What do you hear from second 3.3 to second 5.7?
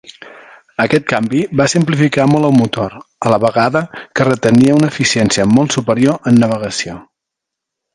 la vegada que retenia una eficiència